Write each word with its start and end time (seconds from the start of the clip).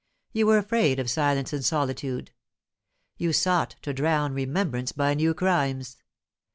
You 0.33 0.47
were 0.47 0.57
afraid 0.57 0.97
of 0.99 1.11
silence 1.11 1.53
and 1.53 1.63
solitude. 1.63 2.31
You 3.17 3.31
sought 3.31 3.75
to 3.83 3.93
drown 3.93 4.33
remembrance 4.33 4.91
by 4.91 5.13
new 5.13 5.35
crimes. 5.35 5.97